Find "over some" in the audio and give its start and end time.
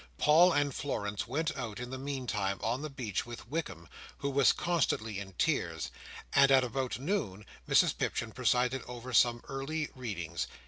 8.87-9.43